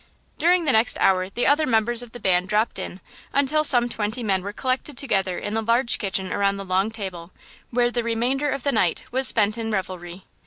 During 0.39 0.65
the 0.65 0.71
next 0.71 0.97
hour 0.99 1.27
other 1.45 1.67
members 1.67 2.01
of 2.01 2.11
the 2.11 2.19
band 2.19 2.49
dropped 2.49 2.79
in 2.79 3.01
until 3.33 3.63
some 3.63 3.87
twenty 3.87 4.23
men 4.23 4.41
were 4.41 4.51
collected 4.51 4.97
together 4.97 5.37
in 5.37 5.53
the 5.53 5.61
large 5.61 5.99
kitchen 5.99 6.33
around 6.33 6.57
the 6.57 6.65
long 6.65 6.89
table, 6.89 7.29
where 7.69 7.91
the 7.91 8.01
remainder 8.01 8.49
of 8.49 8.63
the 8.63 8.71
night 8.71 9.03
was 9.11 9.27
spent 9.27 9.59
in 9.59 9.69
revelry. 9.69 10.25